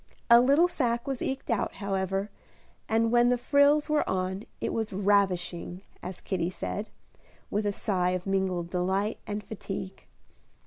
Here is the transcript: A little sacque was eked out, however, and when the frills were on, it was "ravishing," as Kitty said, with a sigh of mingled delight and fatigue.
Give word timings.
A 0.31 0.41
little 0.41 0.67
sacque 0.67 1.05
was 1.07 1.21
eked 1.21 1.51
out, 1.51 1.75
however, 1.75 2.31
and 2.89 3.11
when 3.11 3.29
the 3.29 3.37
frills 3.37 3.87
were 3.87 4.09
on, 4.09 4.45
it 4.59 4.73
was 4.73 4.91
"ravishing," 4.91 5.83
as 6.01 6.21
Kitty 6.21 6.49
said, 6.49 6.89
with 7.51 7.67
a 7.67 7.71
sigh 7.71 8.09
of 8.09 8.25
mingled 8.25 8.71
delight 8.71 9.19
and 9.27 9.43
fatigue. 9.43 10.07